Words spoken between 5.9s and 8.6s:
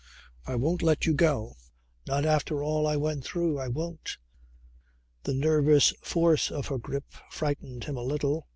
force of her grip frightened him a little.